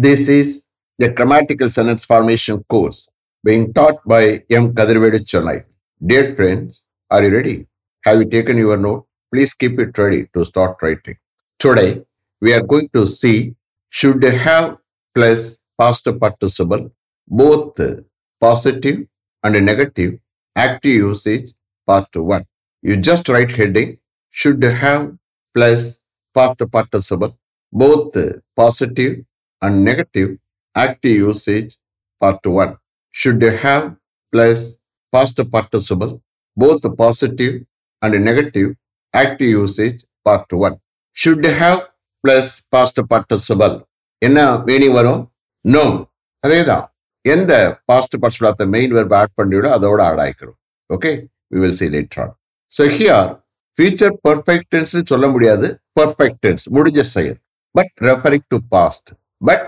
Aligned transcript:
This 0.00 0.28
is 0.28 0.64
the 0.96 1.08
grammatical 1.08 1.68
sentence 1.70 2.04
formation 2.04 2.62
course 2.70 3.08
being 3.42 3.72
taught 3.72 3.96
by 4.06 4.44
M. 4.48 4.72
Kadirvedu 4.72 5.18
Chennai. 5.30 5.64
Dear 6.10 6.36
friends, 6.36 6.86
are 7.10 7.24
you 7.24 7.34
ready? 7.34 7.66
Have 8.04 8.20
you 8.20 8.26
taken 8.30 8.58
your 8.58 8.76
note? 8.76 9.06
Please 9.34 9.54
keep 9.54 9.80
it 9.80 9.98
ready 9.98 10.28
to 10.34 10.44
start 10.44 10.76
writing. 10.82 11.16
Today, 11.58 12.04
we 12.40 12.52
are 12.52 12.62
going 12.62 12.88
to 12.94 13.08
see 13.08 13.56
should 13.88 14.22
have 14.22 14.78
plus 15.16 15.58
past 15.76 16.06
participle, 16.20 16.92
both 17.26 17.80
positive 18.40 19.04
and 19.42 19.66
negative 19.66 20.20
active 20.54 20.92
usage, 20.92 21.50
part 21.84 22.14
1. 22.14 22.44
You 22.82 22.98
just 22.98 23.28
write 23.28 23.50
heading 23.50 23.98
should 24.30 24.62
have 24.62 25.18
plus 25.52 26.04
past 26.32 26.62
participle, 26.70 27.36
both 27.72 28.14
positive 28.54 29.24
and 29.62 29.84
negative 29.84 30.38
active 30.76 31.16
usage, 31.28 31.76
part 32.22 32.46
1. 32.46 32.76
Should 33.14 33.42
have 33.42 33.96
plus 34.32 34.78
past 35.12 35.38
participle, 35.50 36.22
both 36.56 36.84
positive 36.96 37.54
and 38.02 38.24
negative 38.24 38.76
active 39.14 39.50
usage, 39.62 40.04
part 40.26 40.52
1. 40.52 40.78
Should 41.16 41.44
have 41.44 41.80
plus 42.24 42.62
past 42.72 42.96
participle. 43.08 43.74
என்ன 44.22 44.38
meaning 44.68 44.92
வரும்? 44.92 45.20
No 45.64 45.82
அதேதான் 46.44 46.84
எந்த 47.24 47.52
past 47.84 48.14
participle 48.22 48.48
of 48.48 48.56
the 48.56 48.66
main 48.66 48.92
verb 48.96 49.14
add 49.14 49.34
பண்ணியோட 49.40 49.66
அதோட 49.76 50.00
add 50.08 50.22
ஆகிக்கிறோம் 50.24 50.58
okay 50.90 51.10
we 51.52 51.58
will 51.64 51.78
see 51.80 51.86
later 51.96 52.20
on 52.24 52.32
so 52.72 52.84
here 52.98 53.28
future 53.78 54.14
perfect 54.28 55.04
சொல்ல 55.12 55.26
முடியாது. 55.28 55.66
Perfect 56.00 56.40
tense 56.46 56.64
முடிஞ்ச 56.76 57.00
செயல். 57.00 57.38
But 57.74 57.92
referring 58.08 58.46
to 58.48 58.58
past 58.74 59.08
But 59.49 59.65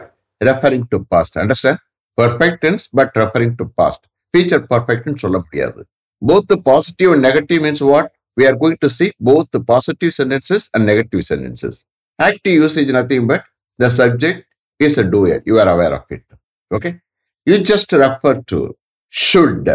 referring 0.49 0.87
to 0.93 0.97
past 1.13 1.37
understand 1.43 1.81
perfect 2.21 2.59
tense 2.65 2.85
but 2.99 3.15
referring 3.23 3.55
to 3.61 3.67
past 3.81 4.03
future 4.33 4.63
பர்ஃபெக்ட்னு 4.73 5.21
சொல்ல 5.25 5.37
முடியாது 5.45 5.81
both 6.21 6.53
positive 6.71 7.11
and 7.15 7.25
negative 7.29 7.61
means 7.65 7.83
what 7.91 8.11
we 8.37 8.45
are 8.45 8.55
going 8.55 8.77
to 8.77 8.89
see 8.89 9.11
both 9.19 9.49
the 9.51 9.63
positive 9.63 10.13
sentences 10.13 10.69
and 10.73 10.85
negative 10.85 11.25
sentences. 11.25 11.85
Active 12.19 12.53
usage 12.53 12.91
nothing 12.91 13.27
but 13.27 13.43
the 13.79 13.89
subject 13.89 14.45
is 14.79 14.97
a 14.97 15.03
doer. 15.03 15.41
You 15.45 15.59
are 15.59 15.69
aware 15.69 15.93
of 15.93 16.03
it. 16.09 16.23
Okay. 16.71 16.99
You 17.47 17.59
just 17.59 17.91
refer 17.91 18.41
to 18.41 18.77
should. 19.09 19.69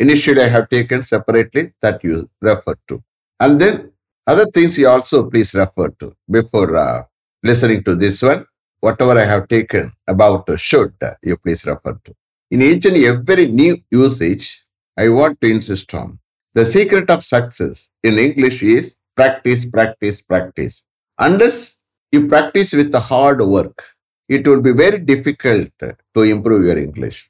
Initially, 0.00 0.42
I 0.42 0.48
have 0.48 0.68
taken 0.68 1.02
separately 1.02 1.72
that 1.80 2.04
you 2.04 2.28
refer 2.40 2.74
to. 2.88 3.02
And 3.40 3.60
then 3.60 3.92
other 4.26 4.46
things 4.46 4.76
you 4.78 4.88
also 4.88 5.28
please 5.30 5.54
refer 5.54 5.88
to 6.00 6.14
before 6.30 6.76
uh, 6.76 7.04
listening 7.42 7.82
to 7.84 7.94
this 7.94 8.22
one. 8.22 8.46
Whatever 8.81 9.17
I 9.17 9.25
have 9.25 9.47
taken 9.47 9.93
about 10.07 10.49
should, 10.59 10.93
you 11.23 11.37
please 11.37 11.65
refer 11.65 11.99
to. 12.05 12.15
In 12.49 12.61
each 12.61 12.85
and 12.85 12.97
every 12.97 13.47
new 13.47 13.77
usage, 13.89 14.65
I 14.97 15.09
want 15.09 15.39
to 15.41 15.49
insist 15.49 15.93
on 15.93 16.19
the 16.53 16.65
secret 16.65 17.09
of 17.09 17.23
success 17.23 17.87
in 18.03 18.19
English 18.19 18.61
is 18.61 18.95
practice, 19.15 19.65
practice, 19.65 20.21
practice. 20.21 20.83
Unless 21.17 21.77
you 22.11 22.27
practice 22.27 22.73
with 22.73 22.91
the 22.91 22.99
hard 22.99 23.39
work, 23.41 23.81
it 24.27 24.45
will 24.47 24.61
be 24.61 24.73
very 24.73 24.99
difficult 24.99 25.69
to 25.79 26.21
improve 26.21 26.65
your 26.65 26.77
English. 26.77 27.29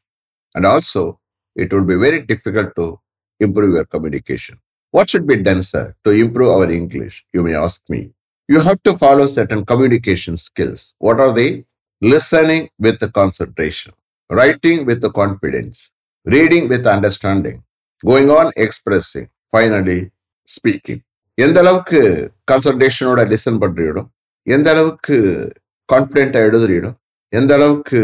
And 0.56 0.66
also, 0.66 1.20
it 1.56 1.72
will 1.72 1.86
be 1.86 1.96
very 1.96 2.22
difficult 2.24 2.76
to 2.78 3.00
improve 3.40 3.76
your 3.76 3.86
communication. 3.86 4.58
What 4.90 5.10
should 5.10 5.28
be 5.28 5.38
done, 5.38 5.64
sir, 5.64 5.96
to 6.04 6.12
improve 6.12 6.50
our 6.50 6.72
English? 6.72 7.26
You 7.32 7.44
may 7.44 7.56
ask 7.56 7.82
me. 7.90 8.12
You 8.52 8.60
have 8.62 8.80
to 8.84 8.94
follow 8.98 9.26
certain 9.30 9.62
communication 9.66 10.36
skills 10.46 10.86
What 11.00 11.20
are 11.20 11.34
they? 11.34 11.50
Listening 12.02 12.64
with 12.80 12.98
the 13.00 13.10
concentration, 13.12 13.92
writing 14.30 14.80
with 14.86 15.00
the 15.02 15.12
confidence, 15.14 15.78
reading 16.26 16.66
with 16.68 16.86
understanding, 16.88 17.58
going 18.04 18.30
on 18.40 18.48
expressing, 18.66 19.28
finally 19.54 20.00
speaking 20.48 21.02
எந்த 21.38 21.58
அளவுக்கு 21.64 22.00
கான்சன்ட்ரேஷனோட 22.52 23.22
listen 23.32 23.60
பண்ணுறீடும் 23.64 24.08
எந்த 24.48 24.68
அளவுக்கு 24.74 25.16
கான்ஃபிடென்ட்டாக 25.90 26.48
எழுதுறீடும் 26.50 26.96
எந்த 27.34 27.52
அளவுக்கு 27.58 28.00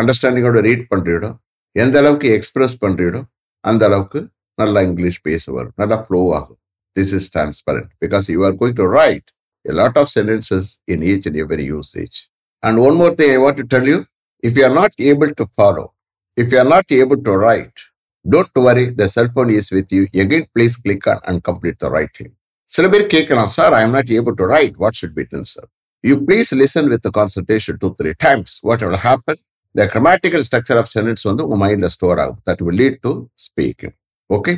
அண்டர்ஸ்டாண்டிங்கோட 0.00 0.60
read 0.68 0.84
பண்ணுறீடும் 0.92 1.36
எந்த 1.76 1.96
அளவுக்கு 2.02 2.28
express 2.38 2.76
பண்ணுறீடும் 2.84 3.26
அந்த 3.64 3.84
அளவுக்கு 3.88 4.20
நல்லா 4.58 4.82
இங்கிலீஷ் 4.88 5.20
பேச 5.28 5.44
வரும் 5.56 5.74
நல்லா 5.82 5.96
ஃப்ளோ 6.04 6.20
ஆகும் 6.38 6.58
this 6.96 7.12
is 7.18 7.28
transparent 7.34 7.90
because 8.04 8.26
you 8.34 8.40
are 8.48 8.56
going 8.60 8.78
to 8.80 8.86
write 8.98 9.28
a 9.65 9.73
lot 9.73 9.95
of 9.95 10.09
sentences 10.09 10.79
in 10.87 11.03
each 11.03 11.25
and 11.25 11.37
every 11.37 11.65
usage. 11.65 12.15
And 12.63 12.79
one 12.79 12.95
more 12.95 13.11
thing 13.11 13.31
I 13.31 13.37
want 13.37 13.57
to 13.57 13.65
tell 13.65 13.85
you 13.85 13.99
if 14.43 14.57
you 14.57 14.63
are 14.63 14.73
not 14.73 14.91
able 14.99 15.33
to 15.33 15.45
follow, 15.55 15.93
if 16.37 16.51
you 16.51 16.59
are 16.59 16.65
not 16.67 16.85
able 16.91 17.21
to 17.21 17.31
write, 17.33 17.77
don't 18.25 18.49
worry, 18.57 18.85
the 18.91 19.07
cell 19.07 19.29
phone 19.35 19.51
is 19.51 19.71
with 19.71 19.91
you. 19.91 20.07
Again, 20.15 20.45
please 20.55 20.77
click 20.77 21.05
on 21.07 21.19
and 21.25 21.43
complete 21.43 21.79
the 21.79 21.91
writing. 21.95 22.31
சில 22.69 22.87
பேர் 22.91 23.03
கேட்கலாம் 23.13 23.49
sir 23.55 23.73
I 23.77 23.79
am 23.85 23.95
not 23.95 24.11
able 24.17 24.35
to 24.41 24.45
write 24.53 24.75
what 24.81 24.97
should 24.99 25.15
be 25.17 25.23
done 25.31 25.47
sir 25.53 25.67
you 26.03 26.13
please 26.27 26.51
listen 26.61 26.87
with 26.91 27.07
concentration 27.17 27.77
two 27.81 27.87
three 27.97 28.11
times 28.25 28.53
what 28.67 28.83
will 28.87 29.01
happen 29.07 29.39
the 29.75 29.87
grammatical 29.93 30.43
structure 30.49 30.79
of 30.81 30.89
sentence 30.93 31.25
வந்து 31.29 31.43
உங்க 31.47 31.57
மைண்ட்ல 31.63 31.89
store 31.95 32.21
ஆகும் 32.23 32.39
that 32.49 32.61
will 32.67 32.79
lead 32.83 32.97
to 33.07 33.11
speaking 33.47 33.95
okay 34.29 34.53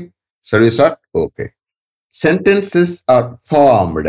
shall 0.47 0.65
we 0.67 0.71
start 0.77 0.99
okay 1.23 1.47
sentences 2.13 3.03
are 3.07 3.39
formed 3.43 4.07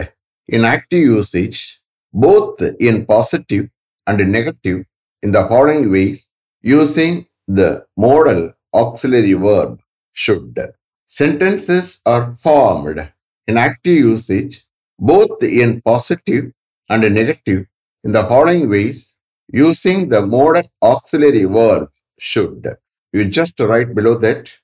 in 0.53 0.65
active 0.65 0.99
usage 0.99 1.81
both 2.13 2.61
in 2.79 3.05
positive 3.05 3.69
and 4.07 4.31
negative 4.31 4.85
in 5.21 5.31
the 5.31 5.47
following 5.47 5.91
ways 5.91 6.33
using 6.61 7.27
the 7.47 7.85
modal 7.97 8.53
auxiliary 8.73 9.33
verb 9.33 9.79
should. 10.13 10.57
Sentences 11.07 12.01
are 12.05 12.35
formed 12.35 13.11
in 13.47 13.57
active 13.57 13.97
usage 14.13 14.65
both 14.97 15.41
in 15.43 15.81
positive 15.81 16.51
and 16.89 17.01
negative 17.13 17.65
in 18.03 18.11
the 18.11 18.23
following 18.23 18.69
ways 18.69 19.15
using 19.51 20.09
the 20.09 20.21
modal 20.25 20.63
auxiliary 20.81 21.45
verb 21.45 21.89
should. 22.19 22.75
You 23.13 23.25
just 23.25 23.59
write 23.59 23.95
below 23.95 24.15
that 24.15 24.55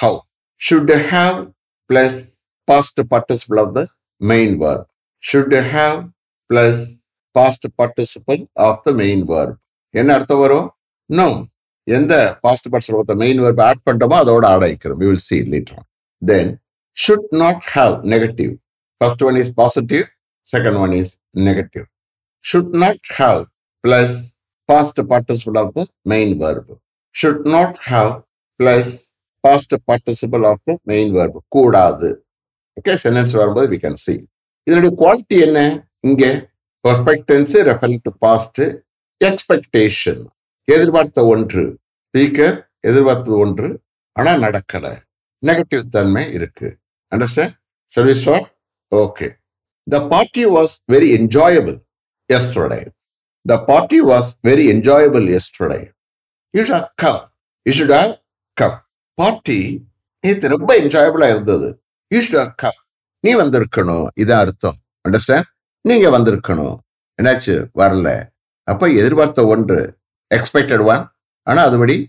how. 0.00 0.24
Should 0.56 0.90
have 0.90 1.52
plus 1.88 2.24
past 2.66 3.08
participle 3.08 3.60
of 3.60 3.74
the 3.74 3.88
main 4.20 4.58
verb. 4.60 4.86
Should 5.22 5.52
have 5.52 5.96
plus 6.50 6.76
past 7.36 7.62
participle 7.76 8.40
of 8.56 8.74
the 8.86 8.92
main 9.00 9.20
verb. 9.26 9.50
என்ன 9.94 10.14
அர்த்தம் 10.16 10.40
வரும்? 10.44 10.68
No 11.10 11.26
எந்த 11.86 12.14
past 12.44 12.68
participle 12.72 13.00
of 13.02 13.10
the 13.10 13.14
main 13.22 13.40
verb 13.44 13.62
add 13.66 13.80
பண்ணுறோமோ 13.88 14.16
அதோட 14.22 14.44
add 14.52 14.64
ஆகிக்கிறோம் 14.66 14.98
we 15.02 15.06
will 15.10 15.24
see 15.28 15.36
later 15.52 15.82
then 16.22 16.50
should 16.96 17.28
not 17.42 17.62
have 17.74 17.94
negative 18.14 18.52
first 19.00 19.24
one 19.28 19.38
is 19.42 19.52
positive 19.60 20.04
second 20.46 20.78
one 20.84 20.94
is 21.00 21.12
negative 21.48 21.86
should 22.44 22.74
not 22.84 23.04
have 23.18 23.40
plus 23.84 24.16
past 24.68 25.00
participle 25.12 25.58
of 25.62 25.72
the 25.78 25.86
main 26.14 26.34
verb 26.42 26.72
should 27.14 27.46
not 27.56 27.78
have 27.90 28.12
plus 28.60 28.92
past 29.44 29.74
participle 29.88 30.46
of 30.52 30.62
the 30.64 30.78
main 30.92 31.12
verb 31.18 31.38
கூடாது. 31.48 32.10
Okay 32.76 32.94
sentence 33.04 33.32
வரும்போது 33.40 33.68
we 33.74 33.80
can 33.84 34.00
see 34.06 34.14
இதனுடைய 34.70 34.92
quality 35.02 35.36
என்ன? 35.46 35.58
இங்க 36.08 36.24
perfect tense 36.84 37.54
reference 37.54 37.68
referring 37.70 38.02
to 38.08 38.12
past 38.24 38.60
expectation 39.20 40.20
எதிர்பார்த்த 40.68 41.20
ஒன்று 41.32 41.64
speaker 42.04 42.56
எதிர்பார்த்தது 42.88 43.36
ஒன்று 43.44 43.68
ஆனா 44.16 44.32
நடக்கல. 44.44 44.86
நெகட்டிவ் 45.42 45.82
தன்மை 45.96 46.22
இருக்கு. 46.36 46.68
Understand 47.12 47.54
we 48.08 48.14
start 48.22 48.48
okay 48.92 49.28
the 49.86 49.98
party 50.12 50.44
was 50.56 50.74
very 50.94 51.08
enjoyable 51.18 51.76
yesterday 52.30 52.80
the 53.46 53.56
party 53.70 54.00
was 54.10 54.30
very 54.48 54.64
enjoyable 54.74 55.26
yesterday 55.38 55.80
you 56.54 56.64
should 56.70 56.88
come 57.04 57.20
you 57.66 57.74
should 57.78 57.94
have 57.98 58.12
come 58.56 58.76
party 59.18 59.60
நேற்று 60.24 60.54
ரொம்ப 60.54 60.70
என்ஜாயபிளா 60.82 61.28
இருந்தது. 61.34 61.68
யூ 62.10 62.20
ஷுட் 62.26 62.54
கம் 62.62 62.79
நீ 63.20 63.36
வந்திருக்கணும். 63.36 64.06
இதான் 64.20 64.38
அர்த்தம். 64.38 64.76
அண்டர்ஸ்டாண்ட் 65.08 65.42
நீங்க 65.80 66.18
வந்திருக்கணும். 66.18 66.76
என்னாச்சு? 67.22 67.66
வரல. 67.74 68.26
அப்ப 68.62 68.88
எதிர்பார்த்த 68.88 69.46
ஒன்று 69.46 69.98
எக்ஸ்பெக்டட் 70.34 70.84
ஒன் 70.84 71.08
ஆனா 71.42 71.68
அதுபடி 71.68 72.04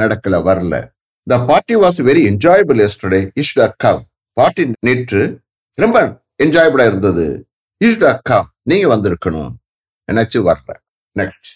நடக்கல 0.00 0.36
வரல. 0.42 0.90
The 1.22 1.38
party 1.38 1.76
was 1.76 1.98
very 1.98 2.22
enjoyable 2.30 2.88
yesterday 2.88 3.30
you 3.34 3.42
should 3.54 3.72
come 3.76 4.04
party 4.32 4.72
நேற்று 4.80 5.40
ரொம்ப 5.74 6.22
என்ஜாயபிளா 6.42 6.86
இருந்தது. 6.86 7.46
யூ 7.78 7.88
ஷுட் 7.90 8.18
கம் 8.22 8.52
நீங்க 8.62 8.96
வந்திருக்கணும். 8.96 9.52
என்னாச்சு? 10.12 10.38
வரல. 10.38 10.76
Next 11.18 11.50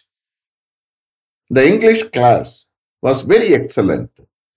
the 1.54 1.64
English 1.64 2.08
class 2.08 2.72
was 3.06 3.20
very 3.28 3.48
excellent 3.58 4.12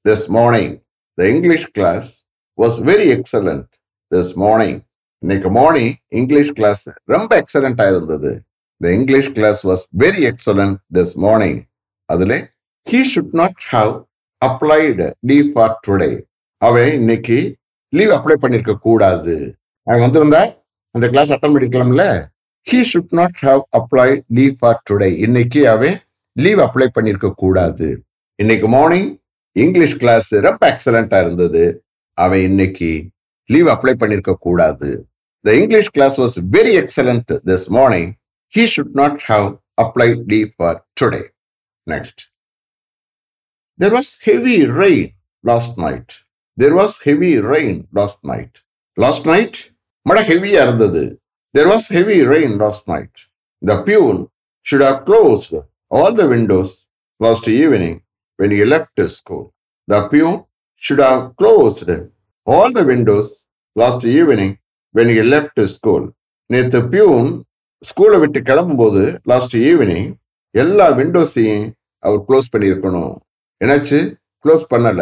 this 0.09 0.27
morning 0.27 0.83
the 1.13 1.29
English 1.29 1.71
class 1.71 2.25
was 2.61 2.77
very 2.89 3.21
excellent 3.21 3.71
this 4.11 4.31
morning 4.43 4.79
இன்னைக்கு 5.23 5.49
மார்னிங் 5.51 5.91
இங்கிலீஷ் 6.19 6.51
கிளாஸ் 6.51 6.83
ரொம்ப 7.05 7.31
எக்ஸலண்டா 7.41 7.85
இருந்தது. 7.93 8.31
The 8.81 8.91
English 8.91 9.31
class 9.31 9.59
was 9.67 9.83
very 10.03 10.21
excellent 10.29 10.75
this 10.93 11.13
morning 11.25 11.59
அதுல 12.09 12.35
he 12.85 13.01
should 13.13 13.33
not 13.41 13.59
have 13.69 13.93
applied 14.41 15.07
leave 15.29 15.47
for 15.53 15.75
today 15.87 16.11
அவன் 16.61 16.91
இன்னைக்கு 16.91 17.37
leave 17.93 18.09
apply 18.09 18.35
பண்ணிருக்க 18.41 18.73
கூடாது. 18.87 19.35
அவன் 19.87 20.03
வந்திருந்தா 20.05 20.41
அந்த 20.95 21.05
class 21.09 21.31
attend 21.33 21.53
பண்ணிருக்கலாம்ல? 21.53 22.05
He 22.67 22.79
should 22.91 23.13
not 23.19 23.37
have 23.47 23.63
apply 23.79 24.09
leave 24.37 24.55
for 24.59 24.81
today 24.89 25.09
இன்னைக்கு 25.17 25.61
அவன் 25.69 25.95
லீவ் 26.37 26.59
அப்ளை 26.59 26.87
பண்ணிருக்க 26.97 27.29
கூடாது. 27.43 27.87
இன்னைக்கு 28.39 28.67
மார்னிங் 28.67 29.09
இங்கிலீஷ் 29.55 29.97
கிளாஸ் 29.97 30.29
ரொம்ப 30.47 30.61
எக்ஸலண்டா 30.71 31.19
இருந்தது. 31.25 31.63
அவன் 32.17 32.43
இன்னைக்கு 32.49 32.91
லீவ் 33.49 33.69
அப்ளை 33.75 33.93
பண்ணிருக்க 34.01 34.33
கூடாது 34.47 34.89
The 35.43 35.53
English 35.61 35.87
class 35.95 36.15
was 36.23 36.33
very 36.57 36.73
excellent 36.81 37.27
this 37.49 37.63
morning. 37.77 38.07
He 38.55 38.63
should 38.67 38.91
not 38.99 39.15
have 39.29 39.47
applied 39.83 40.19
leave 40.31 40.51
for 40.59 40.73
today. 40.99 41.25
Next. 41.87 42.17
There 43.79 43.93
was 43.97 44.07
heavy 44.27 44.59
rain 44.81 45.07
last 45.43 45.71
night. 45.85 46.09
There 46.57 46.75
was 46.75 46.91
heavy 47.07 47.33
rain 47.53 47.87
last 47.91 48.19
night. 48.23 48.53
Last 48.97 49.23
night, 49.25 49.55
மழை 50.05 50.23
ஹெவியா 50.29 50.61
இருந்தது. 50.65 51.03
There 51.55 51.69
was 51.73 51.85
heavy 51.95 52.19
rain 52.33 52.51
last 52.63 52.83
night. 52.87 53.15
The 53.61 53.77
peon 53.87 54.19
should 54.67 54.83
have 54.87 54.99
closed 55.09 55.53
all 55.95 56.11
the 56.19 56.27
windows 56.35 56.71
last 57.19 57.47
evening 57.47 57.95
when 58.39 58.51
he 58.51 58.63
left 58.73 58.99
school. 59.19 59.45
The 59.87 59.99
peon 60.11 60.35
should 60.83 61.01
have 61.07 61.35
closed 61.35 61.89
all 62.47 62.69
the 62.77 62.83
windows 62.91 63.29
last 63.75 64.01
evening 64.17 64.53
when 64.95 65.11
you 65.17 65.23
left 65.33 65.61
school 65.75 66.05
நேற்று 66.49 66.79
peon 66.93 67.29
ஸ்கூலை 67.81 68.17
விட்டு 68.23 68.39
கிளம்பும்போது 68.49 69.03
last 69.31 69.55
evening 69.69 70.09
எல்லா 70.55 70.87
விண்டோஸையும் 70.99 71.67
அவர் 72.03 72.21
close 72.27 72.51
பண்ணியிருக்கணும். 72.53 73.13
என்னாச்சு? 73.61 73.99
Close 74.45 74.63
பண்ணல. 74.73 75.01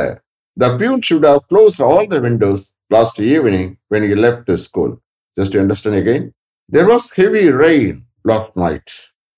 The 0.58 0.68
peon 0.80 1.04
should 1.08 1.28
have 1.32 1.42
close 1.52 1.78
all 1.90 2.08
the 2.14 2.18
windows 2.26 2.64
last 2.96 3.20
evening 3.34 3.70
when 3.94 4.06
you 4.12 4.16
left 4.26 4.52
school 4.66 4.94
just 5.38 5.56
understand 5.62 6.00
again 6.02 6.26
there 6.70 6.88
was 6.92 7.08
heavy 7.20 7.44
rain 7.66 7.98
last 8.32 8.56
night 8.66 8.94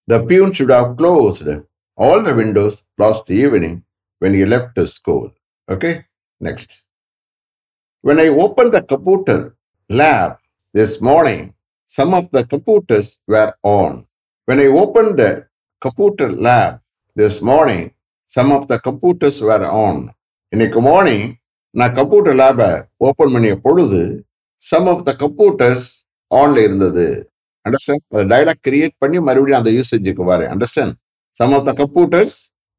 the 0.08 0.20
peon 0.32 0.54
should 0.60 0.76
have 0.78 0.90
closed 1.02 1.56
all 1.98 2.24
the 2.30 2.34
windows 2.42 2.78
last 3.04 3.30
evening 3.42 3.78
when 4.22 4.38
you 4.42 4.48
left 4.56 4.82
school 4.96 5.30
okay 5.68 5.92
next 6.42 6.74
When 8.04 8.20
I 8.20 8.30
opened 8.30 8.72
the 8.74 8.82
computer 8.82 9.56
lab 9.90 10.38
this 10.76 11.00
morning, 11.00 11.54
some 11.88 12.16
of 12.16 12.26
the 12.32 12.44
computers 12.46 13.20
were 13.28 13.54
on. 13.62 14.08
When 14.48 14.60
I 14.60 14.70
opened 14.84 15.18
the 15.18 15.46
computer 15.82 16.30
lab 16.32 16.80
this 17.18 17.44
morning, 17.44 17.94
some 18.30 18.52
of 18.52 18.68
the 18.72 18.80
computers 18.88 19.38
were 19.50 19.66
on. 19.86 19.98
இன்னைக்கு 20.54 20.80
morning 20.88 21.28
நான் 21.76 21.94
computer 22.00 22.38
லேபை 22.42 22.72
open 23.08 23.32
பண்ணிய 23.36 23.54
பொழுது 23.66 24.02
some 24.72 24.88
of 24.94 25.06
the 25.10 25.12
computers 25.22 25.88
ஆன்ல 26.32 26.58
இருந்தது. 26.68 27.06
Understand 27.66 28.04
அந்த 28.10 28.26
dialogue 28.34 28.64
create 28.68 28.96
பண்ணி 29.04 29.20
மறுபடியும் 29.28 29.62
அந்த 29.62 29.72
யூசேஜுக்கு 29.78 30.26
வரேன். 30.34 30.52
Understand 30.56 30.96
some 31.36 31.54
of 31.58 31.66
the 31.70 31.74
computers 31.84 32.38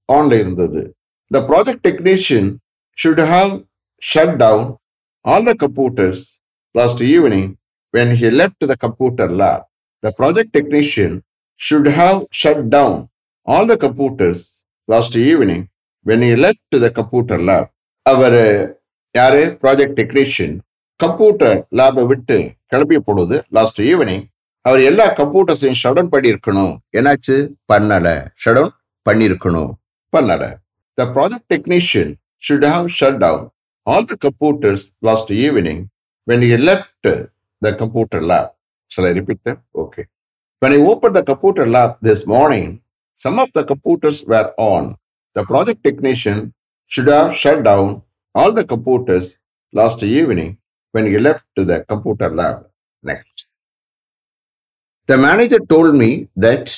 ஆன்ல 0.09 0.33
இருந்தது. 0.45 0.83
The 1.31 1.47
project 1.51 1.85
technician 1.91 2.51
should 2.99 3.25
have 3.35 3.53
shut 4.03 4.37
down 4.45 4.69
all 5.25 5.43
the 5.43 5.55
computers 5.57 6.41
last 6.75 7.01
evening 7.03 7.47
when 7.95 8.17
he 8.17 8.31
left 8.33 8.59
the 8.63 8.77
computer 8.77 9.29
lab. 9.31 9.63
The 10.03 10.13
project 10.13 10.53
technician 10.53 11.23
should 11.61 11.87
have 11.89 12.27
shut 12.33 12.69
down 12.69 13.09
all 13.49 13.67
the 13.67 13.79
computers 13.79 14.59
last 14.89 15.15
evening 15.17 15.69
when 16.07 16.23
he 16.23 16.35
left 16.37 16.61
the 16.77 16.91
computer 16.93 17.39
lab. 17.41 17.67
அவர் 18.07 18.37
யாரு 19.15 19.43
project 19.61 19.97
technician 19.99 20.55
computer 21.01 21.57
லேபை 21.79 22.05
விட்டு 22.11 22.37
கிளம்பிய 22.73 22.99
பொழுது 23.09 23.37
last 23.57 23.79
evening 23.91 24.25
அவர் 24.65 24.81
எல்லா 24.89 25.07
கம்ப்யூட்டர்ஸையும் 25.21 25.79
shutdown 25.83 26.11
பண்ணியிருக்கணும் 26.15 26.73
என்னாச்சு 26.99 27.37
பண்ணல 27.73 28.09
shut down 28.45 28.75
பண்ணியிருக்கணும் 29.07 29.71
பண்ணல 30.13 30.43
the 30.99 31.07
project 31.15 31.49
technician 31.55 32.13
should 32.43 32.67
have 32.73 32.89
shut 32.99 33.21
down 33.25 33.47
all 33.85 34.05
the 34.05 34.17
computers 34.17 34.93
last 35.01 35.31
evening 35.31 35.91
when 36.25 36.41
he 36.43 36.57
left 36.57 36.91
the 37.03 37.31
computer 37.79 38.21
lab. 38.21 38.51
Shall 38.89 39.07
I 39.07 39.11
repeat 39.11 39.43
them? 39.45 39.63
Okay. 39.75 40.07
When 40.61 40.73
I 40.73 40.77
opened 40.77 41.17
the 41.17 41.25
computer 41.25 41.67
lab 41.67 41.97
this 42.01 42.27
morning, 42.27 42.83
some 43.13 43.39
of 43.39 43.53
the 43.53 43.65
computers 43.65 44.25
were 44.25 44.53
on. 44.59 44.97
The 45.35 45.45
project 45.45 45.83
technician 45.83 46.55
should 46.87 47.09
have 47.09 47.35
shut 47.35 47.65
down 47.65 48.03
all 48.35 48.53
the 48.53 48.65
computers 48.65 49.39
last 49.73 50.03
evening 50.03 50.59
when 50.93 51.07
he 51.07 51.19
left 51.19 51.45
the 51.57 51.85
computer 51.89 52.31
lab. 52.31 52.67
Next. 53.03 53.47
The 55.07 55.19
manager 55.19 55.59
told 55.59 55.95
me 55.95 56.29
that 56.37 56.77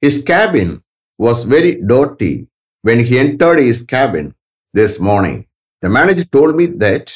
his 0.00 0.22
cabin 0.22 0.82
was 1.18 1.44
very 1.44 1.76
dirty 1.76 2.46
when 2.82 3.04
he 3.04 3.18
entered 3.18 3.58
his 3.58 3.82
cabin 3.82 4.34
this 4.72 5.00
morning. 5.00 5.46
The 5.84 5.90
manager 5.90 6.24
told 6.26 6.56
me 6.56 6.66
that 6.78 7.06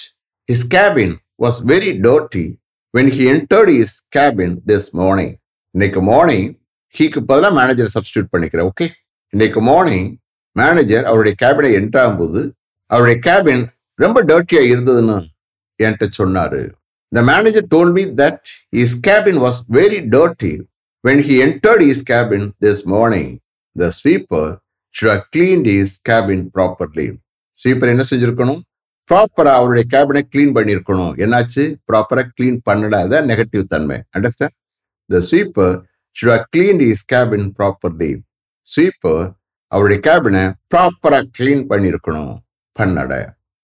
his 0.49 0.63
cabin 0.65 1.11
was 1.39 1.61
very 1.63 1.99
dirty 1.99 2.47
when 2.95 3.09
he 3.09 3.27
entered 3.27 3.69
his 3.71 3.91
cabin 4.13 4.51
this 4.63 4.85
morning. 4.95 5.31
இன்னைக்கு 5.75 6.01
morning 6.03 6.49
ஹீக்கு 6.95 7.21
பதிலாக 7.31 7.57
manager 7.59 7.91
substitute 7.95 8.29
பண்ணிக்கிறேன் 8.33 8.67
okay 8.71 8.87
இன்னைக்கு 9.33 9.61
morning 9.69 10.11
manager 10.57 11.05
அவருடைய 11.05 11.35
கேபினை 11.43 11.71
enter 11.79 12.01
ஆகும்போது 12.03 12.41
அவருடைய 12.91 13.19
cabin 13.29 13.63
ரொம்ப 13.99 14.23
டர்ட்டியாக 14.31 14.71
இருந்ததுன்னு 14.73 15.17
என்கிட்ட 15.81 16.19
சொன்னார் 16.21 16.61
the 17.13 17.23
manager 17.31 17.67
told 17.75 17.93
me 17.99 18.05
that 18.21 18.41
is 18.83 18.97
cabin 19.09 19.41
was 19.45 19.61
very 19.79 20.01
dirty 20.17 20.53
when 21.05 21.23
he 21.29 21.39
entered 21.47 21.85
is 21.91 22.03
cabin 22.13 22.47
this 22.67 22.83
morning 22.95 23.33
the 23.77 23.91
sweeper 24.01 24.51
should 24.95 25.25
clean 25.37 25.65
is 25.77 25.97
cabin 26.11 26.45
properly 26.57 27.09
sweeper 27.63 27.93
என்ன 27.95 28.05
செஞ்சிருக்கணும்? 28.11 28.61
ப்ராப்பரா 29.11 29.53
அவருடைய 29.59 29.85
கேபினை 29.95 30.23
கிளீன் 30.33 30.55
பண்ணியிருக்கணும் 30.57 31.13
என்னாச்சு? 31.25 31.65
ப்ராப்பரா 31.89 32.25
கிளீன் 32.37 32.59
பண்ணல 32.69 33.23
நெகட்டிவ் 33.31 33.65
தன்மை. 33.75 33.99
Understand 34.17 34.57
the 35.11 35.21
sweeper 35.31 35.75
should 36.17 36.33
have 36.35 36.47
clean 36.57 36.81
is 36.91 37.05
cabin 37.13 37.49
properly 37.59 38.11
sweeper 38.67 39.23
அவருடைய 39.73 39.99
கேபினை 40.09 40.45
ப்ராப்பரா 40.75 41.21
கிளீன் 41.39 41.65
பண்ணியிருக்கணும் 41.71 42.35
பண்ணட 42.77 43.13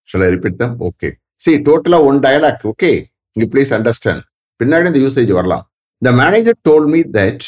சில 0.08 0.28
ரிப்பீட் 0.34 0.62
தான் 0.62 0.74
ஓகே 0.88 1.08
சி 1.44 1.52
டோட்டலா 1.68 1.98
one 2.08 2.18
dialogue 2.24 2.64
okay 2.70 2.90
you 3.36 3.46
please 3.52 3.72
understand 3.78 4.24
பின்னாடி 4.60 4.88
இந்த 4.90 5.00
யூசேஜ் 5.04 5.30
வரலாம். 5.38 5.64
The 6.02 6.10
manager 6.22 6.58
told 6.68 6.88
me 6.94 7.00
that 7.18 7.46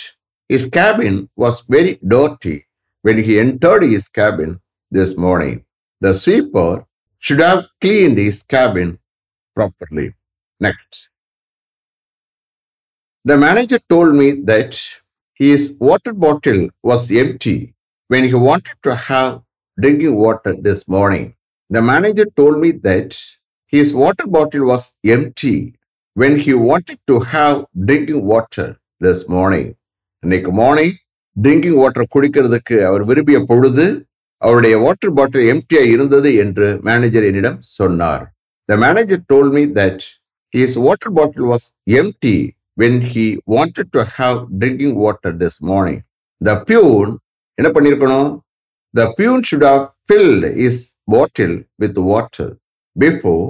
is 0.50 0.68
cabin 0.78 1.18
was 1.42 1.58
very 1.74 1.92
dirty 2.14 2.54
when 3.04 3.20
he 3.28 3.36
entered 3.44 3.84
is 3.96 4.08
cabin 4.20 4.54
this 4.92 5.14
morning 5.26 5.58
the 6.01 6.13
sweeper 6.13 6.85
should 7.19 7.39
have 7.39 7.67
cleaned 7.81 8.17
his 8.17 8.43
cabin 8.43 8.99
properly. 9.55 10.07
Next. 10.59 11.07
The 13.25 13.37
manager 13.37 13.79
told 13.89 14.15
me 14.15 14.31
that 14.43 14.73
his 15.33 15.75
water 15.79 16.13
bottle 16.13 16.69
was 16.83 17.11
empty 17.11 17.75
when 18.07 18.23
he 18.23 18.33
wanted 18.33 18.77
to 18.83 18.95
have 18.95 19.41
drinking 19.77 20.15
water 20.15 20.53
this 20.59 20.87
morning. 20.87 21.35
The 21.69 21.81
manager 21.81 22.25
told 22.35 22.59
me 22.59 22.71
that 22.71 23.09
his 23.67 23.93
water 23.93 24.27
bottle 24.27 24.65
was 24.65 24.95
empty 25.05 25.75
when 26.13 26.37
he 26.39 26.53
wanted 26.53 26.99
to 27.07 27.19
have 27.21 27.65
drinking 27.85 28.25
water 28.25 28.67
this 29.01 29.27
morning. 29.27 29.67
இன்னைக்கு 30.23 30.51
morning 30.51 30.95
drinking 31.35 31.77
water 31.77 32.11
குடிக்கிறதுக்கு 32.15 32.85
அவர் 32.85 33.03
விரும்பிய 33.03 33.39
பொழுது 33.39 33.85
அவருடைய 34.42 34.74
water 34.84 35.14
bottle 35.18 35.48
எம்டியா 35.52 35.82
இருந்தது 35.94 36.30
என்று 36.44 36.66
manager 36.88 37.26
என்னிடம் 37.30 37.58
சொன்னார். 37.78 38.24
The 38.68 38.76
manager 38.84 39.22
told 39.32 39.52
me 39.56 39.62
that 39.78 40.04
his 40.54 40.76
water 40.86 41.14
bottle 41.18 41.46
was 41.52 41.66
empty 42.00 42.36
when 42.82 43.00
he 43.12 43.26
wanted 43.54 43.90
to 43.96 44.02
have 44.16 44.38
drinking 44.62 44.96
water 45.04 45.36
this 45.42 45.58
morning 45.70 46.02
the 46.40 46.54
peon 46.70 47.12
என்ன 47.58 47.68
பண்ணிருக்கணும்? 47.76 48.30
The 48.94 49.02
peon 49.18 49.42
should 49.50 49.66
have 49.70 49.82
filled 50.08 50.46
is 50.66 50.82
bottle 51.14 51.56
with 51.82 52.00
water 52.10 52.52
before 52.96 53.46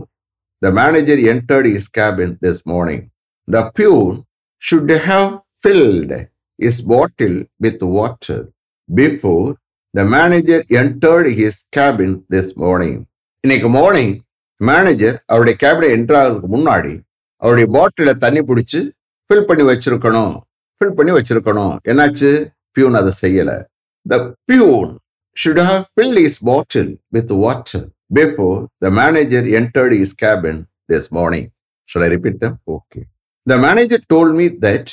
the 0.62 0.70
manager 0.80 1.20
entered 1.32 1.68
is 1.76 1.90
cabin 1.98 2.34
this 2.44 2.62
morning 2.72 3.04
the 3.48 3.60
peon 3.78 4.16
should 4.62 4.94
have 5.08 5.28
filled 5.62 6.14
is 6.58 6.80
bottle 6.92 7.38
with 7.64 7.84
water 7.96 8.44
before 8.88 9.48
the 9.96 10.04
manager 10.16 10.62
entered 10.80 11.28
his 11.40 11.60
cabin 11.76 12.16
this 12.34 12.52
morning 12.64 13.00
இன்னைக்கு 13.44 13.68
morning 13.78 14.14
manager 14.60 15.16
அவருடைய 15.30 15.56
கேபினை 15.64 15.88
enter 15.96 16.18
ஆகிறதுக்கு 16.20 16.50
முன்னாடி 16.56 16.94
அவருடைய 17.42 17.68
பாட்டில 17.76 18.12
தண்ணி 18.24 18.42
பிடிச்சு 18.50 18.80
fill 19.30 19.46
பண்ணி 19.48 19.64
வச்சிருக்கணும் 19.70 20.34
ஃபில் 20.80 20.96
பண்ணி 20.98 21.12
வச்சிருக்கணும் 21.16 21.74
என்னாச்சு 21.90 22.30
பியூன் 22.76 22.98
அதை 23.00 23.12
செய்யல 23.24 23.52
the 24.06 24.18
peon 24.50 24.92
should 25.36 25.58
have 25.60 25.86
filled 25.94 26.16
his 26.16 26.38
bottle 26.40 26.96
with 27.12 27.30
water 27.30 27.80
before 28.10 28.68
the 28.80 28.90
manager 28.90 29.42
entered 29.58 29.92
his 29.92 30.12
cabin 30.14 30.56
this 30.88 31.12
morning. 31.12 31.46
Shall 31.88 32.02
I 32.02 32.08
repeat 32.08 32.40
them? 32.40 32.58
Okay. 32.66 33.04
The 33.46 33.58
manager 33.58 33.98
told 34.08 34.34
me 34.34 34.48
that 34.58 34.86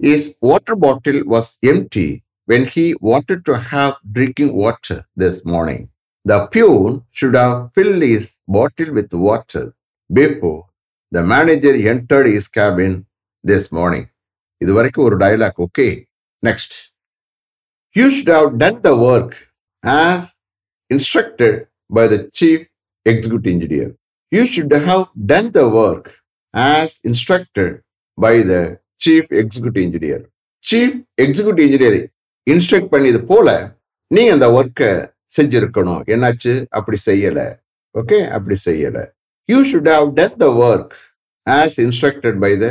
his 0.00 0.34
water 0.40 0.76
bottle 0.76 1.20
was 1.26 1.58
empty 1.64 2.10
when 2.49 2.65
he 2.65 2.95
wanted 2.99 3.45
to 3.45 3.57
have 3.57 3.93
drinking 4.11 4.51
water 4.55 5.05
this 5.15 5.43
morning. 5.45 5.89
The 6.25 6.47
peon 6.47 7.03
should 7.11 7.35
have 7.35 7.71
filled 7.75 8.01
his 8.01 8.33
bottle 8.47 8.91
with 8.93 9.13
water 9.13 9.65
before 10.09 10.65
the 11.11 11.23
manager 11.23 11.73
entered 11.93 12.27
his 12.27 12.47
cabin 12.47 12.93
this 13.43 13.65
morning. 13.71 14.05
இது 14.63 14.73
வரைக்கும் 14.77 15.05
ஒரு 15.07 15.15
dialogue 15.23 15.59
okay 15.65 15.87
next 16.47 16.75
you 17.95 18.05
should 18.15 18.31
have 18.37 18.49
done 18.63 18.79
the 18.87 18.91
work 19.11 19.35
as 19.83 20.21
instructed 20.89 21.55
by 21.89 22.05
the 22.07 22.19
chief 22.37 22.59
executive 23.05 23.51
engineer. 23.55 23.89
You 24.31 24.43
should 24.51 24.71
have 24.87 25.03
done 25.31 25.51
the 25.57 25.65
work 25.69 26.05
as 26.53 26.99
instructed 27.09 27.71
by 28.17 28.41
the 28.51 28.61
chief 29.03 29.25
executive 29.31 29.83
engineer. 29.87 30.21
chief 30.63 30.91
executive 31.17 31.63
engineer 31.65 31.95
instruct 32.50 32.92
பண்ணியது 32.94 33.20
போல 33.24 33.48
நீ 34.14 34.22
அந்த 34.28 34.46
ஒர்க்கை 34.58 34.90
செஞ்சிருக்கணும். 35.36 36.02
என்னாச்சு? 36.12 36.52
அப்படி 36.68 36.98
செய்யல. 37.06 37.40
Okay 37.98 38.18
அப்படி 38.28 38.56
செய்யல. 38.64 38.98
You 39.50 39.58
should 39.70 39.90
have 39.94 40.14
done 40.14 40.36
the 40.36 40.46
work 40.64 40.92
as 41.50 41.76
instructed 41.76 42.38
by 42.38 42.52
the 42.58 42.66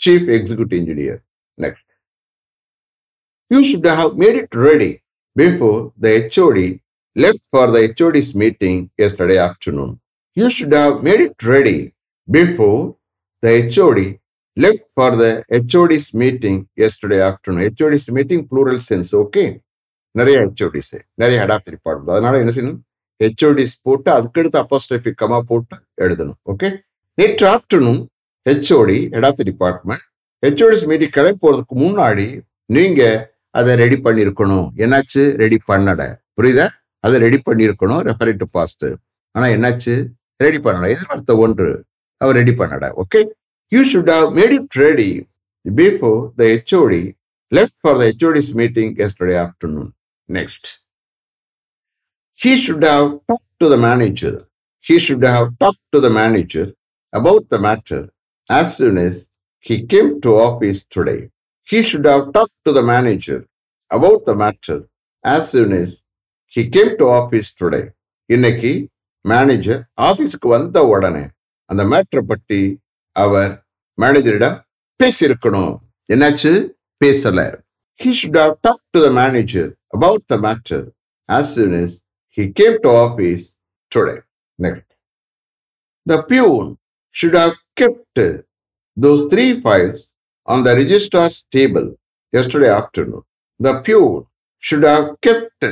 chief 0.00 0.28
executive 0.36 0.80
engineer 0.82 1.20
next 1.62 1.90
you 3.54 3.60
should 3.70 3.94
have 3.94 4.12
made 4.22 4.38
it 4.42 4.56
ready 4.70 4.92
before 5.36 5.80
the 6.00 6.08
HOD 6.16 6.84
left 7.16 7.42
for 7.50 7.66
the 7.74 7.80
HOD's 7.98 8.30
meeting 8.34 8.90
yesterday 9.02 9.38
afternoon. 9.38 9.92
You 10.36 10.48
should 10.48 10.74
have 10.74 10.96
made 11.02 11.20
it 11.20 11.42
ready 11.44 11.78
before 12.28 12.80
the 13.42 13.52
HOD 13.74 14.00
left 14.56 14.84
for 14.94 15.10
the 15.16 15.44
HOD's 15.72 16.14
meeting 16.14 16.66
yesterday 16.74 17.20
afternoon. 17.20 17.70
HOD's 17.80 18.10
meeting 18.10 18.48
plural 18.48 18.80
sense, 18.90 19.14
okay? 19.14 19.60
நிறைய 20.18 20.36
HODs 20.44 20.94
நிறைய 21.14 21.46
adopt 21.46 21.70
department 21.74 22.14
அதனால 22.14 22.38
என்ன 22.38 22.52
செய்யணும்? 22.56 22.78
HODs 23.20 23.74
போட்டு 23.82 24.10
அதுக்கடுத்து 24.16 24.58
அப்போஸ்டபிக் 24.62 25.18
comma 25.22 25.38
போட்டு 25.40 25.76
எழுதணும் 26.02 26.38
okay 26.52 26.68
நேற்று 27.14 27.46
afternoon 27.46 28.00
HOD 28.48 28.98
adapt 29.16 29.44
department 29.44 30.04
HOD's 30.46 30.86
meeting 30.86 31.08
கிளம்பி 31.08 31.48
போறதுக்கு 31.48 31.76
முன்னாடி 31.76 32.40
நீங்க 32.66 33.32
அதை 33.50 33.74
ரெடி 33.74 33.96
பண்ணியிருக்கணும். 33.96 34.68
என்னாச்சு? 34.76 35.22
ரெடி 35.42 35.58
பண்ணட 35.68 36.14
புரியுதா? 36.36 36.68
அதை 37.00 37.20
ரெடி 37.20 37.42
பண்ணியிருக்கணும் 37.50 38.02
ரெஃபரிங் 38.08 38.36
டு 38.36 38.46
பாஸ்ட் 38.50 38.86
ஆனா 39.30 39.46
என்னாச்சு? 39.46 39.94
ரெடி 40.36 40.58
பண்ணட 40.58 40.88
எதிர்பார்த்த 40.90 41.36
ஒன்று 41.36 41.84
அவர் 42.16 42.34
ready 42.34 42.50
பண்ணட 42.50 42.92
okay 43.02 43.20
You 43.71 43.81
should 43.91 44.11
have 44.15 44.27
made 44.39 44.53
it 44.59 44.77
ready 44.83 45.09
before 45.65 46.19
the 46.39 46.47
HOD 46.53 47.01
left 47.51 47.79
for 47.83 47.97
the 47.99 48.05
HOD's 48.09 48.51
meeting 48.61 48.93
yesterday 49.05 49.37
afternoon 49.45 49.89
next 50.29 50.69
he 52.39 52.53
should 52.65 52.87
have 52.93 53.09
talk 53.31 53.47
to 53.63 53.67
the 53.73 53.77
manager 53.87 54.37
he 54.85 54.97
should 55.07 55.27
have 55.33 55.49
talk 55.63 55.81
to 55.95 55.99
the 55.99 56.11
manager 56.21 56.69
about 57.13 57.47
the 57.53 57.59
matter 57.67 58.05
as 58.49 58.73
soon 58.77 58.99
as 59.07 59.21
he 59.65 59.77
came 59.93 60.11
to 60.25 60.33
office 60.47 60.81
today 60.95 61.17
he 61.67 61.81
should 61.81 62.05
have 62.05 62.33
talked 62.33 62.57
to 62.65 62.71
the 62.71 62.81
manager 62.83 63.37
about 63.91 64.25
the 64.25 64.35
matter 64.35 64.77
as 65.23 65.51
soon 65.51 65.71
as 65.73 66.03
he 66.53 66.69
came 66.69 66.97
to 66.97 67.05
office 67.11 67.49
today. 67.53 67.83
இன்னைக்கு 68.29 68.71
manager 69.25 69.79
ஆபீஸ்க்கு 70.07 70.47
வந்த 70.47 70.79
உடனே 70.85 71.23
அந்த 71.69 71.83
மேட்டரை 71.83 72.23
பற்றி 72.25 72.59
அவர் 73.23 73.51
மேனேஜரிடம் 73.97 74.57
பேசியிருக்கணும் 74.99 75.73
என்னாச்சு 76.13 76.53
பேசல 77.03 77.41
he 77.99 78.11
should 78.17 78.35
have 78.35 78.53
talked 78.65 78.87
to 78.93 78.99
the 78.99 79.11
manager 79.11 79.65
about 79.93 80.21
the 80.27 80.37
matter 80.37 80.79
as 81.29 81.53
soon 81.55 81.73
as 81.73 81.91
he 82.29 82.43
came 82.51 82.75
to 82.81 82.89
office 82.89 83.43
today. 83.91 84.19
Next. 84.59 84.87
The 86.05 86.23
peon 86.23 86.67
should 87.11 87.35
have 87.35 87.55
kept 87.75 88.19
those 88.97 89.21
three 89.31 89.59
files 89.59 90.13
on 90.45 90.63
the 90.63 90.73
registrar's 90.75 91.45
table 91.51 91.87
yesterday 92.33 92.71
afternoon. 92.71 93.23
The 93.59 93.81
peon 93.81 94.25
should 94.59 94.83
have 94.83 95.21
kept 95.21 95.63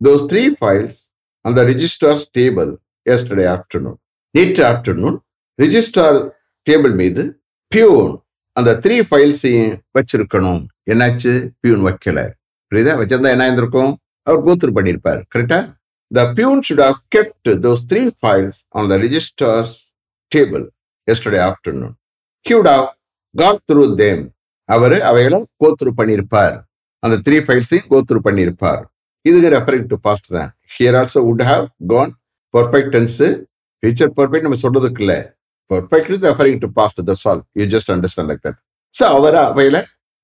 those 0.00 0.24
three 0.24 0.54
files 0.54 0.96
on 1.44 1.54
the 1.54 1.64
registrar's 1.64 2.26
table 2.28 2.70
yesterday 3.06 3.48
afternoon. 3.56 3.98
நேற்று 4.34 4.62
afternoon 4.64 5.16
registrar 5.58 6.18
table 6.67 6.93
மீது 7.01 7.23
peon. 7.71 8.13
அந்த 8.57 8.71
three 8.83 8.95
ஃபைல்ஸையும் 9.09 9.73
வச்சிருக்கணும். 9.97 10.61
என்னாச்சு? 10.91 11.33
Peon 11.61 11.83
வைக்கல. 11.87 12.19
புரியுதா? 12.71 12.93
வச்சிருந்தா 13.01 13.33
என்ன 13.35 13.47
இருந்திருக்கும்? 13.47 13.91
அவர் 14.27 14.45
கோத்ரு 14.45 14.71
பண்ணியிருப்பார் 14.77 15.19
கரெக்டா 15.33 15.57
the 16.11 16.21
peon 16.37 16.61
should 16.67 16.83
have 16.85 16.99
kept 17.15 17.49
those 17.65 17.81
three 17.91 18.01
files 18.21 18.59
on 18.77 18.87
the 18.91 18.95
registrar's 19.03 19.75
table 20.31 20.63
yesterday 21.07 21.41
afternoon 21.49 21.93
he would 22.45 22.69
have 22.73 22.85
got 23.35 23.61
through 23.71 23.83
them 24.01 24.23
அவர் 24.69 24.97
அவைகளை 25.09 25.39
கோத்ரு 25.63 25.91
பண்ணியிருப்பார் 25.99 26.55
அந்த 27.03 27.15
த்ரீ 27.25 27.37
ஃபைல்ஸையும் 27.45 27.89
கோத்ரு 27.93 28.19
பண்ணியிருப்பார் 28.27 28.83
இதுக்கு 29.25 29.49
ரெஃபரிங் 29.55 29.87
டு 29.91 29.97
பாஸ்ட் 30.07 30.29
தான். 30.37 30.49
Here 30.75 30.97
also 30.99 31.21
would 31.29 31.45
have 31.51 31.65
gone 31.93 32.11
perfect 32.53 32.97
future 33.83 34.11
perfect 34.17 34.47
நம்ம 34.47 34.59
சொல்றதுக்கு 34.63 35.01
இல்லை. 35.03 35.19
Perfect 35.70 36.10
is 36.14 36.24
referring 36.30 36.60
to 36.64 36.70
past 36.80 37.02
that's 37.10 37.26
all 37.32 37.42
you 37.60 37.66
just 37.74 37.92
understand 37.96 38.30
like 38.32 38.42
that 38.46 38.58
so 38.94 39.04
அவர் 39.18 39.38
அவையில 39.44 39.78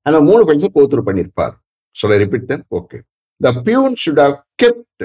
அந்த 0.07 0.19
மூணு 0.31 0.43
ஃபைல்ஸும் 0.47 0.75
கோத்ரு 0.79 1.05
பண்ணியிருப்பார் 1.09 1.55
சொல்ல 1.97 2.17
repeat 2.25 2.49
then 2.53 2.65
okay 2.81 2.99
the 3.41 3.53
peon 3.69 3.97
should 4.05 4.23
have 4.25 4.37
kept 4.63 5.05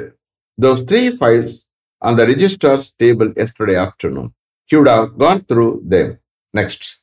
those 0.57 0.83
three 0.83 1.15
files 1.17 1.67
on 2.01 2.15
the 2.15 2.25
registrar's 2.25 2.91
table 2.93 3.31
yesterday 3.35 3.75
afternoon. 3.75 4.33
He 4.69 4.75
would 4.75 4.87
have 4.87 5.17
gone 5.17 5.41
through 5.41 5.83
them. 5.85 6.19
Next. 6.53 6.99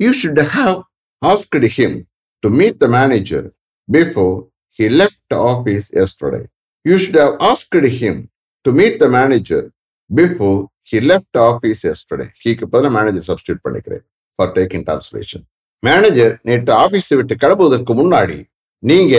You 0.00 0.12
should 0.12 0.38
have 0.38 0.82
asked 1.22 1.54
him 1.54 2.06
to 2.42 2.50
meet 2.50 2.80
the 2.80 2.88
manager 2.88 3.54
before 3.88 4.48
he 4.72 4.88
left 4.90 5.18
the 5.30 5.36
office 5.36 5.90
yesterday. 5.92 6.46
You 6.84 6.98
should 6.98 7.14
have 7.14 7.36
asked 7.40 7.74
him 7.74 8.30
to 8.64 8.72
meet 8.72 8.98
the 8.98 9.08
manager 9.08 9.72
before 10.10 10.68
he 10.91 10.99
left 10.99 11.37
office 11.37 11.83
yesterday 11.91 12.25
ஹீக்கு 12.43 12.65
பதில் 12.65 12.89
manager 12.89 13.25
substitute 13.27 13.61
பண்ணிக்கிறேன் 13.63 14.03
பண்ணிக்கிறேன் 14.39 14.53
take 14.57 14.73
in 14.73 14.85
translation 14.87 15.43
manager 15.79 16.39
நேற்று 16.41 16.73
office 16.73 17.13
விட்டு 17.13 17.35
கிளம்புவதற்கு 17.35 17.93
முன்னாடி 18.01 18.43
நீங்க 18.79 19.15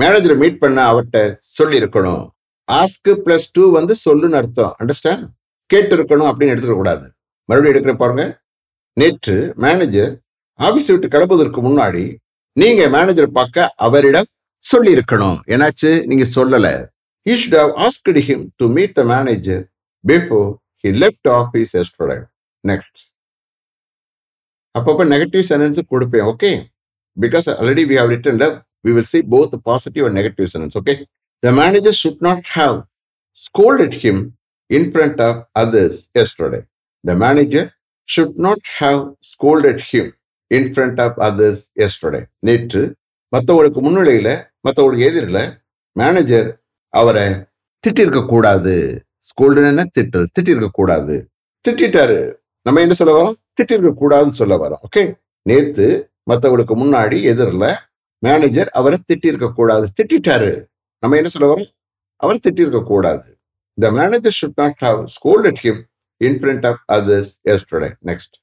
மேனேஜரை 0.00 0.36
meet 0.36 0.58
பண்ண 0.58 0.92
அவர்கிட்ட 0.92 1.34
சொல்லி 1.38 1.80
இருக்கணும் 1.80 2.30
ஆஸ்க் 2.68 3.10
பிளஸ் 3.24 3.46
டூ 3.52 3.70
வந்து 3.70 3.96
சொல்லுன்னு 4.04 4.32
அர்த்தம். 4.32 4.76
அண்டர்ஸ்டாண்ட் 4.80 5.24
கேட்டு 5.66 5.96
இருக்கணும் 5.96 6.28
அப்படின்னு 6.30 6.52
எடுத்துக்கக்கூடாது 6.54 7.06
மறுபடியும் 7.44 7.72
எடுக்கிற 7.72 7.96
பாருங்க. 7.96 8.40
நேற்று 8.92 9.52
மேனேஜர் 9.56 10.12
ஆபீஸ் 10.54 10.90
விட்டு 10.90 11.08
கிளம்புவதற்கு 11.08 11.60
முன்னாடி 11.68 12.16
நீங்க 12.52 12.88
மேனேஜர் 12.88 13.30
பார்க்க 13.30 13.74
அவரிடம் 13.76 14.28
சொல்லி 14.58 14.94
இருக்கணும் 14.94 15.38
என்னாச்சு? 15.46 16.06
நீங்க 16.06 16.24
சொல்லல. 16.34 16.88
You 17.26 17.34
should 17.34 17.58
have 17.60 17.72
asked 17.86 18.22
him 18.28 18.46
to 18.56 18.66
meet 18.68 18.92
the 18.92 19.04
manager 19.04 19.70
before 20.08 20.50
he 20.84 20.92
left 21.02 21.30
office 21.38 21.72
yesterday 21.82 22.18
next 22.64 23.00
அப்பப்போ 24.74 25.06
நெகட்டிவ் 25.14 25.44
சென்டென்ஸ் 25.52 25.80
கொடுப்பேன் 25.92 26.26
okay 26.32 26.52
because 27.16 27.48
already 27.60 27.84
we 27.90 27.96
have 28.02 28.12
written 28.16 28.38
we 28.84 28.92
will 28.92 29.04
see 29.04 29.22
both 29.22 29.50
the 29.50 29.58
positive 29.60 30.06
and 30.06 30.14
negative 30.14 30.50
sentence. 30.50 30.76
Okay. 30.76 31.06
The 31.42 31.52
manager 31.52 31.92
should 31.92 32.20
not 32.20 32.46
have 32.48 32.86
scolded 33.36 33.94
him 33.94 34.36
in 34.70 34.92
front 34.92 35.20
of 35.20 35.46
others 35.54 36.08
yesterday. 36.14 36.62
The 37.04 37.16
manager 37.16 37.72
should 38.08 38.38
not 38.38 38.60
have 38.78 39.14
scolded 39.22 39.80
him 39.82 40.12
in 40.50 40.74
front 40.74 41.00
of 41.00 41.18
others 41.18 41.58
yesterday. 41.74 42.24
நேற்று 42.46 42.82
மற்றவங்களுக்கு 43.32 43.80
முன்னிலையில 43.84 44.28
மற்றவங்களுக்கு 44.66 45.08
எதிரில் 45.10 45.44
manager 45.96 46.48
அவரை 46.94 47.26
திட்டிருக்க 47.84 48.20
கூடாது 49.30 49.30
ஸ்கோல்டுன்னு 49.30 49.84
திட்டு 49.98 50.24
திட்டிருக்க 50.36 50.68
கூடாது 50.72 51.30
திட்டாரு 51.68 52.34
நம்ம 52.62 52.80
என்ன 52.80 52.94
சொல்ல 52.94 53.22
வரோம்? 53.22 53.34
திட்டிருக்க 53.60 53.92
கூடாதுன்னு 54.00 54.30
சொல்ல 54.30 54.56
வரோம். 54.56 54.82
ஓகே 54.88 55.14
நேத்து 55.42 56.10
மற்றவங்களுக்கு 56.30 56.74
முன்னாடி 56.82 57.22
எதிரில் 57.22 57.76
மேனேஜர் 58.18 58.68
அவரை 58.68 58.98
திட்டிருக்க 59.12 59.52
கூடாது 59.52 59.88
திட்டாரு 60.02 60.64
நம்ம 60.98 61.16
என்ன 61.16 61.28
சொல்ல 61.28 61.54
வரோம்? 61.54 61.70
அவர் 62.16 62.36
திட்டிருக்க 62.36 62.82
கூடாது 62.82 63.38
the 63.80 63.90
manager 63.90 64.36
should 64.40 64.56
not 64.56 64.74
have 64.76 65.04
scolded 65.04 65.60
him 65.62 65.82
in 66.16 66.38
front 66.42 66.66
of 66.66 66.80
others 66.92 67.32
yesterday 67.50 67.92
next 68.04 68.34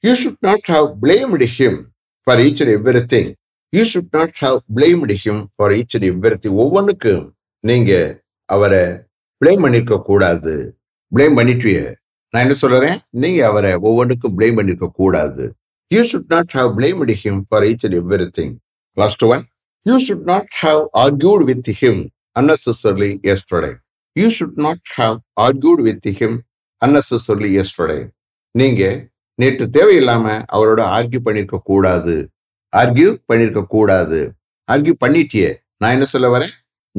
you 0.00 0.14
should 0.14 0.36
not 0.40 0.60
have 0.60 1.04
blamed 1.06 1.46
him 1.58 1.82
for 2.22 2.38
each 2.38 2.60
and 2.64 2.88
every 2.88 3.02
thing 3.14 3.32
you 3.72 3.84
should 3.94 4.10
not 4.10 4.30
have 4.34 4.58
blamed 4.76 5.16
him 5.24 5.44
for 5.54 5.70
each 5.70 5.94
and 5.94 6.04
every 6.04 6.34
thing 6.34 6.54
ஒவ்வொன்றுக்கும் 6.54 7.34
நீங்க 7.60 8.22
அவரை 8.44 9.08
blame 9.44 9.62
பண்ணிருக்க 9.64 10.02
கூடாது 10.02 10.78
blame 11.14 11.34
பண்ணிட்டு 11.34 11.98
நான் 12.30 12.42
என்ன 12.42 12.54
சொல்றேன்? 12.54 12.98
நீங்க 13.10 13.46
அவரை 13.46 13.74
ஒவ்வொன்றுக்கும் 13.74 14.38
பிளேம் 14.38 14.58
பண்ணிருக்க 14.58 14.88
கூடாது 14.88 15.54
you 15.88 16.00
should 16.00 16.28
not 16.28 16.48
have 16.48 16.78
blame 16.78 17.14
him 17.24 17.40
for 17.48 17.62
each 17.62 17.82
and 17.82 17.94
every 17.94 18.28
thing 18.38 18.54
last 18.92 19.24
one 19.24 19.44
you 19.82 20.00
should 20.08 20.22
not 20.22 20.48
have 20.48 20.88
argued 20.98 21.44
with 21.44 21.70
him 21.80 22.06
unnecessarily 22.38 23.18
yesterday. 23.22 23.74
You 24.12 24.28
should 24.38 24.52
not 24.54 24.82
have 24.82 25.18
argued 25.40 25.82
with 25.82 26.08
him 26.18 26.38
unnecessarily 26.84 27.62
yesterday. 27.62 28.08
நீங்க 28.50 29.08
நேற்று 29.34 29.70
தேவையில்லாம 29.72 30.44
அவரோட 30.52 30.82
argue 30.96 31.18
பண்ணிருக்க 31.24 31.58
கூடாது 31.64 32.30
argue 32.76 33.16
பண்ணிருக்க 33.32 33.62
கூடாது 33.62 34.32
argue 34.72 34.92
பண்ணிட்டியே. 35.06 35.56
நான் 35.76 35.92
என்ன 35.92 36.04
சொல்ல 36.04 36.38
வரேன்? 36.38 36.50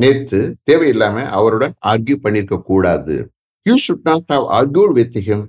நேத்து 0.02 0.40
தேவையில்லாம 0.70 1.24
அவருடன் 1.38 1.76
ஆர்கியூ 1.92 2.18
பண்ணிருக்க 2.26 2.58
கூடாது 2.70 3.16
you 3.66 3.76
should 3.86 4.06
not 4.12 4.30
have 4.36 4.46
argued 4.60 4.94
with 5.00 5.18
him 5.28 5.46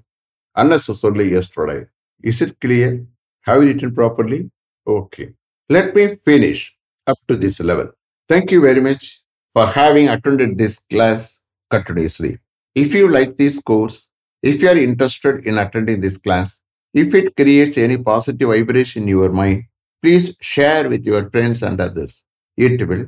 unnecessarily 0.57 1.31
yesterday. 1.33 1.87
Is 2.23 2.43
it 2.43 2.61
clear? 2.61 3.05
Have 3.47 3.63
you 3.63 3.69
written 3.69 3.95
properly? 3.95 4.51
Okay. 4.87 5.31
Let 5.71 5.95
me 5.95 6.17
finish 6.25 6.75
up 7.07 7.19
to 7.29 7.37
this 7.37 7.61
level. 7.61 7.89
Thank 8.29 8.53
you 8.53 8.61
very 8.61 8.81
much 8.81 9.23
for 9.57 9.67
having 9.67 10.09
attended 10.09 10.59
this 10.59 10.79
class 10.91 11.41
continuously. 11.71 12.39
If 12.77 12.95
you 12.95 13.09
like 13.09 13.37
this 13.37 13.59
course, 13.61 14.09
if 14.43 14.63
you 14.63 14.69
are 14.69 14.77
interested 14.77 15.47
in 15.47 15.59
attending 15.59 16.01
this 16.01 16.17
class, 16.17 16.61
if 16.95 17.15
it 17.15 17.35
creates 17.37 17.79
any 17.79 17.99
positive 17.99 18.49
vibration 18.49 19.03
in 19.03 19.09
your 19.09 19.31
mind, 19.31 19.65
please 20.03 20.37
share 20.41 20.89
with 20.89 21.05
your 21.05 21.31
friends 21.31 21.63
and 21.63 21.81
others. 21.81 22.23
It 22.57 22.87
will 22.87 23.07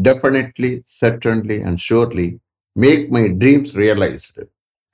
definitely, 0.00 0.82
certainly, 0.86 1.60
and 1.62 1.80
surely 1.80 2.40
make 2.76 3.10
my 3.10 3.28
dreams 3.28 3.74
realized. 3.76 4.40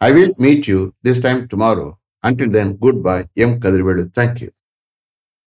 I 0.01 0.13
will 0.13 0.35
meet 0.39 0.67
you 0.69 0.95
this 1.03 1.21
time 1.21 1.49
tomorrow. 1.49 1.99
Until 2.23 2.51
then, 2.51 2.77
goodbye. 2.77 3.29
M. 3.37 3.61
Kadirvedu. 3.61 4.13
Thank 4.15 4.43
you. 4.43 4.53